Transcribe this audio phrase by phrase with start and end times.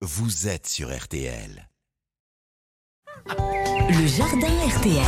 [0.00, 1.68] vous êtes sur RTL.
[3.26, 5.02] Le jardin RTL.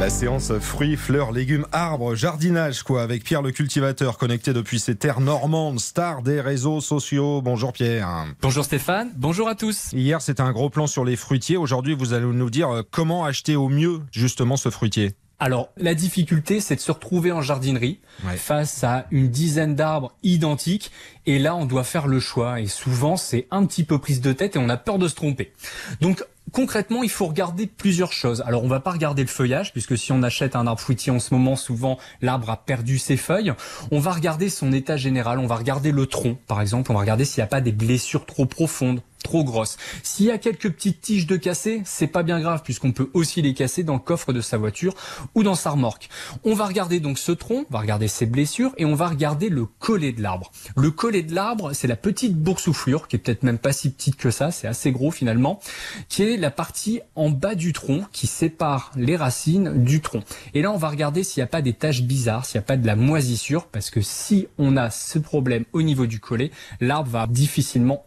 [0.00, 4.96] La séance fruits, fleurs, légumes, arbres, jardinage, quoi, avec Pierre le cultivateur connecté depuis ses
[4.96, 7.42] terres normandes, star des réseaux sociaux.
[7.42, 8.24] Bonjour Pierre.
[8.40, 9.92] Bonjour Stéphane, bonjour à tous.
[9.92, 11.58] Hier, c'était un gros plan sur les fruitiers.
[11.58, 15.14] Aujourd'hui, vous allez nous dire euh, comment acheter au mieux, justement, ce fruitier?
[15.44, 18.36] Alors, la difficulté, c'est de se retrouver en jardinerie Ouais.
[18.36, 20.92] face à une dizaine d'arbres identiques.
[21.26, 22.60] Et là, on doit faire le choix.
[22.60, 25.16] Et souvent, c'est un petit peu prise de tête et on a peur de se
[25.16, 25.52] tromper.
[26.00, 28.40] Donc, concrètement, il faut regarder plusieurs choses.
[28.46, 31.18] Alors, on va pas regarder le feuillage, puisque si on achète un arbre fruitier en
[31.18, 33.52] ce moment, souvent, l'arbre a perdu ses feuilles.
[33.90, 35.40] On va regarder son état général.
[35.40, 36.92] On va regarder le tronc, par exemple.
[36.92, 39.00] On va regarder s'il n'y a pas des blessures trop profondes
[39.32, 39.64] trop.
[40.02, 43.40] S'il y a quelques petites tiges de cassées, c'est pas bien grave puisqu'on peut aussi
[43.40, 44.94] les casser dans le coffre de sa voiture
[45.34, 46.08] ou dans sa remorque.
[46.44, 49.48] On va regarder donc ce tronc, on va regarder ses blessures et on va regarder
[49.48, 50.52] le collet de l'arbre.
[50.76, 54.16] Le collet de l'arbre, c'est la petite boursouflure qui est peut-être même pas si petite
[54.16, 55.60] que ça, c'est assez gros finalement,
[56.08, 60.22] qui est la partie en bas du tronc qui sépare les racines du tronc.
[60.52, 62.66] Et là, on va regarder s'il n'y a pas des taches bizarres, s'il n'y a
[62.66, 66.50] pas de la moisissure parce que si on a ce problème au niveau du collet,
[66.80, 68.04] l'arbre va difficilement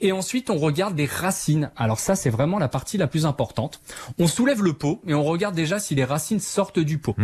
[0.00, 1.70] Et ensuite, on regarde les racines.
[1.76, 3.80] Alors ça, c'est vraiment la partie la plus importante.
[4.18, 7.16] On soulève le pot et on regarde déjà si les racines sortent du pot.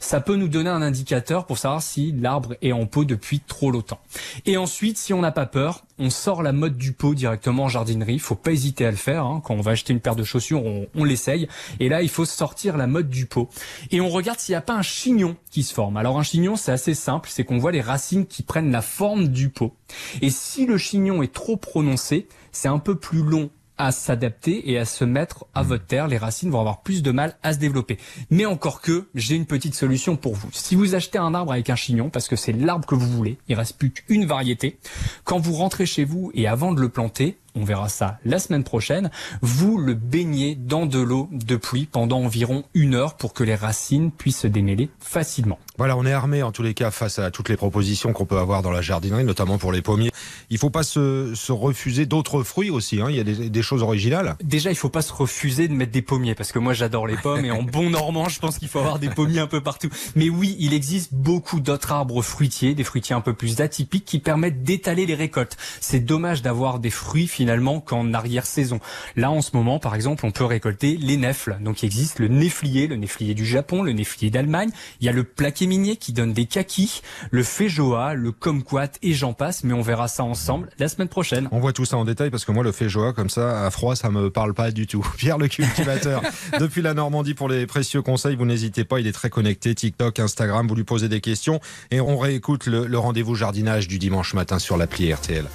[0.00, 3.70] Ça peut nous donner un indicateur pour savoir si l'arbre est en pot depuis trop
[3.70, 4.00] longtemps.
[4.44, 7.68] Et ensuite, si on n'a pas peur, on sort la mode du pot directement en
[7.68, 8.18] jardinerie.
[8.18, 9.24] Faut pas hésiter à le faire.
[9.24, 9.40] hein.
[9.44, 11.48] Quand on va acheter une paire de chaussures, on, on l'essaye.
[11.80, 13.48] Et là, il faut sortir la mode du pot.
[13.90, 15.96] Et on regarde s'il n'y a pas un chignon qui se forme.
[15.96, 17.28] Alors un chignon, c'est assez simple.
[17.32, 19.74] C'est qu'on voit les racines qui prennent la forme du pot.
[20.20, 24.78] Et si le chignon est trop prononcé, c'est un peu plus long à s'adapter et
[24.78, 26.08] à se mettre à votre terre.
[26.08, 27.98] Les racines vont avoir plus de mal à se développer.
[28.30, 30.48] Mais encore que, j'ai une petite solution pour vous.
[30.52, 33.38] Si vous achetez un arbre avec un chignon, parce que c'est l'arbre que vous voulez,
[33.48, 34.78] il reste plus qu'une variété,
[35.24, 38.64] quand vous rentrez chez vous et avant de le planter, on verra ça la semaine
[38.64, 39.10] prochaine,
[39.40, 43.54] vous le baignez dans de l'eau de pluie pendant environ une heure pour que les
[43.54, 45.58] racines puissent se démêler facilement.
[45.78, 48.38] Voilà, on est armé en tous les cas face à toutes les propositions qu'on peut
[48.38, 50.10] avoir dans la jardinerie, notamment pour les pommiers.
[50.50, 53.00] Il faut pas se, se refuser d'autres fruits aussi.
[53.00, 53.06] hein.
[53.10, 54.36] Il y a des, des choses originales.
[54.42, 57.16] Déjà, il faut pas se refuser de mettre des pommiers parce que moi j'adore les
[57.16, 59.88] pommes et en bon normand, je pense qu'il faut avoir des pommiers un peu partout.
[60.14, 64.20] Mais oui, il existe beaucoup d'autres arbres fruitiers, des fruitiers un peu plus atypiques qui
[64.20, 65.56] permettent d'étaler les récoltes.
[65.80, 68.78] C'est dommage d'avoir des fruits finalement qu'en arrière-saison.
[69.16, 71.56] Là, en ce moment, par exemple, on peut récolter les nèfles.
[71.60, 74.70] Donc, il existe le néflier, le néflier du Japon, le néflier d'Allemagne.
[75.00, 77.00] Il y a le plaqué minier qui donne des kakis,
[77.32, 79.64] le féjoa, le kumquat et j'en passe.
[79.64, 80.35] Mais on verra ça ensemble
[80.78, 81.48] la semaine prochaine.
[81.52, 83.96] On voit tout ça en détail parce que moi, le féjoa, comme ça, à froid,
[83.96, 85.06] ça me parle pas du tout.
[85.16, 86.22] Pierre le cultivateur,
[86.60, 89.74] depuis la Normandie pour les précieux conseils, vous n'hésitez pas, il est très connecté.
[89.74, 91.60] TikTok, Instagram, vous lui posez des questions
[91.90, 95.46] et on réécoute le, le rendez-vous jardinage du dimanche matin sur l'appli RTL.